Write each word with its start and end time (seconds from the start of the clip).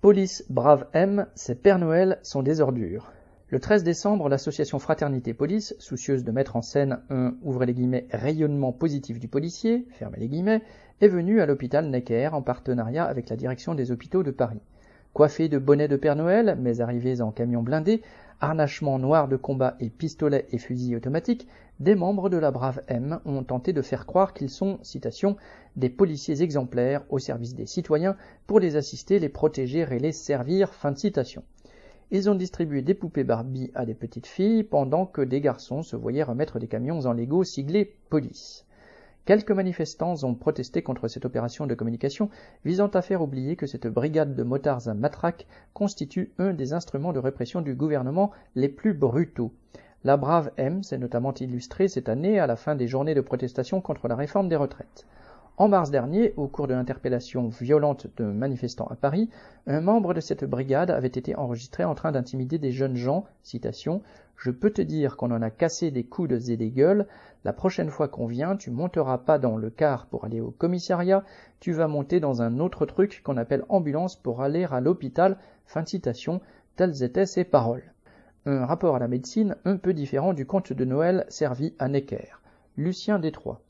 Police 0.00 0.46
Brave 0.48 0.86
M, 0.94 1.26
ces 1.34 1.54
Père 1.54 1.78
Noël 1.78 2.20
sont 2.22 2.42
des 2.42 2.62
ordures. 2.62 3.12
Le 3.48 3.60
13 3.60 3.84
décembre, 3.84 4.30
l'association 4.30 4.78
Fraternité 4.78 5.34
Police, 5.34 5.76
soucieuse 5.78 6.24
de 6.24 6.32
mettre 6.32 6.56
en 6.56 6.62
scène 6.62 7.00
un 7.10 7.34
ouvrez 7.42 7.66
les 7.66 7.74
guillemets, 7.74 8.06
rayonnement 8.10 8.72
positif 8.72 9.20
du 9.20 9.28
policier, 9.28 9.86
fermez 9.90 10.16
les 10.16 10.28
guillemets, 10.28 10.62
est 11.02 11.08
venue 11.08 11.42
à 11.42 11.46
l'hôpital 11.46 11.84
Necker 11.90 12.30
en 12.32 12.40
partenariat 12.40 13.04
avec 13.04 13.28
la 13.28 13.36
direction 13.36 13.74
des 13.74 13.90
hôpitaux 13.90 14.22
de 14.22 14.30
Paris. 14.30 14.62
Coiffés 15.12 15.48
de 15.48 15.58
bonnets 15.58 15.88
de 15.88 15.96
Père 15.96 16.14
Noël, 16.14 16.56
mais 16.60 16.80
arrivés 16.80 17.20
en 17.20 17.32
camion 17.32 17.62
blindé, 17.62 18.00
harnachements 18.40 19.00
noirs 19.00 19.26
de 19.26 19.36
combat 19.36 19.76
et 19.80 19.90
pistolets 19.90 20.46
et 20.52 20.58
fusils 20.58 20.94
automatiques, 20.94 21.48
des 21.80 21.96
membres 21.96 22.28
de 22.28 22.36
la 22.36 22.52
Brave 22.52 22.82
M 22.86 23.18
ont 23.24 23.42
tenté 23.42 23.72
de 23.72 23.82
faire 23.82 24.06
croire 24.06 24.32
qu'ils 24.32 24.50
sont, 24.50 24.78
citation, 24.82 25.36
des 25.74 25.90
policiers 25.90 26.42
exemplaires 26.42 27.04
au 27.08 27.18
service 27.18 27.56
des 27.56 27.66
citoyens 27.66 28.16
pour 28.46 28.60
les 28.60 28.76
assister, 28.76 29.18
les 29.18 29.28
protéger 29.28 29.80
et 29.90 29.98
les 29.98 30.12
servir, 30.12 30.72
fin 30.72 30.92
de 30.92 30.98
citation. 30.98 31.42
Ils 32.12 32.30
ont 32.30 32.36
distribué 32.36 32.80
des 32.82 32.94
poupées 32.94 33.24
Barbie 33.24 33.72
à 33.74 33.86
des 33.86 33.94
petites 33.94 34.26
filles 34.26 34.62
pendant 34.62 35.06
que 35.06 35.22
des 35.22 35.40
garçons 35.40 35.82
se 35.82 35.96
voyaient 35.96 36.22
remettre 36.22 36.60
des 36.60 36.68
camions 36.68 37.00
en 37.00 37.12
Lego 37.12 37.42
siglés 37.42 37.96
police. 38.10 38.64
Quelques 39.30 39.52
manifestants 39.52 40.24
ont 40.24 40.34
protesté 40.34 40.82
contre 40.82 41.06
cette 41.06 41.24
opération 41.24 41.68
de 41.68 41.76
communication 41.76 42.30
visant 42.64 42.88
à 42.88 43.00
faire 43.00 43.22
oublier 43.22 43.54
que 43.54 43.68
cette 43.68 43.86
brigade 43.86 44.34
de 44.34 44.42
motards 44.42 44.88
à 44.88 44.94
matraque 44.94 45.46
constitue 45.72 46.32
un 46.38 46.52
des 46.52 46.72
instruments 46.72 47.12
de 47.12 47.20
répression 47.20 47.60
du 47.60 47.76
gouvernement 47.76 48.32
les 48.56 48.68
plus 48.68 48.92
brutaux. 48.92 49.52
La 50.02 50.16
brave 50.16 50.50
M 50.56 50.82
s'est 50.82 50.98
notamment 50.98 51.32
illustrée 51.34 51.86
cette 51.86 52.08
année 52.08 52.40
à 52.40 52.48
la 52.48 52.56
fin 52.56 52.74
des 52.74 52.88
journées 52.88 53.14
de 53.14 53.20
protestation 53.20 53.80
contre 53.80 54.08
la 54.08 54.16
réforme 54.16 54.48
des 54.48 54.56
retraites. 54.56 55.06
En 55.60 55.68
mars 55.68 55.90
dernier, 55.90 56.32
au 56.38 56.48
cours 56.48 56.68
de 56.68 56.72
l'interpellation 56.72 57.48
violente 57.48 58.06
de 58.16 58.24
manifestants 58.24 58.86
à 58.86 58.96
Paris, 58.96 59.28
un 59.66 59.82
membre 59.82 60.14
de 60.14 60.20
cette 60.20 60.46
brigade 60.46 60.90
avait 60.90 61.06
été 61.06 61.36
enregistré 61.36 61.84
en 61.84 61.94
train 61.94 62.12
d'intimider 62.12 62.58
des 62.58 62.72
jeunes 62.72 62.96
gens, 62.96 63.26
citation, 63.42 64.00
Je 64.36 64.50
peux 64.50 64.70
te 64.70 64.80
dire 64.80 65.18
qu'on 65.18 65.30
en 65.30 65.42
a 65.42 65.50
cassé 65.50 65.90
des 65.90 66.04
coudes 66.04 66.48
et 66.48 66.56
des 66.56 66.70
gueules, 66.70 67.06
la 67.44 67.52
prochaine 67.52 67.90
fois 67.90 68.08
qu'on 68.08 68.24
vient, 68.24 68.56
tu 68.56 68.70
monteras 68.70 69.18
pas 69.18 69.38
dans 69.38 69.58
le 69.58 69.68
car 69.68 70.06
pour 70.06 70.24
aller 70.24 70.40
au 70.40 70.50
commissariat, 70.50 71.24
tu 71.60 71.72
vas 71.72 71.88
monter 71.88 72.20
dans 72.20 72.40
un 72.40 72.58
autre 72.58 72.86
truc 72.86 73.20
qu'on 73.22 73.36
appelle 73.36 73.66
ambulance 73.68 74.16
pour 74.16 74.40
aller 74.40 74.64
à 74.64 74.80
l'hôpital, 74.80 75.36
fin 75.66 75.82
de 75.82 75.88
citation, 75.88 76.40
telles 76.76 77.02
étaient 77.02 77.26
ses 77.26 77.44
paroles. 77.44 77.92
Un 78.46 78.64
rapport 78.64 78.96
à 78.96 78.98
la 78.98 79.08
médecine 79.08 79.56
un 79.66 79.76
peu 79.76 79.92
différent 79.92 80.32
du 80.32 80.46
conte 80.46 80.72
de 80.72 80.86
Noël 80.86 81.26
servi 81.28 81.74
à 81.78 81.88
Necker. 81.88 82.40
Lucien 82.78 83.18
Détroit. 83.18 83.60